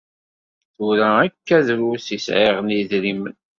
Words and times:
Tura 0.75 1.09
akka 1.25 1.57
drus 1.67 2.05
i 2.15 2.17
sɛiɣ 2.25 2.55
n 2.61 2.67
yidrimen. 2.75 3.33